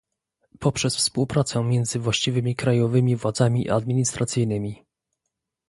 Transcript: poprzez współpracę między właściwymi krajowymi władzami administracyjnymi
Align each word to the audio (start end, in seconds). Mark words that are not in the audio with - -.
poprzez 0.59 0.95
współpracę 0.97 1.63
między 1.63 1.99
właściwymi 1.99 2.55
krajowymi 2.55 3.15
władzami 3.15 3.69
administracyjnymi 3.69 4.85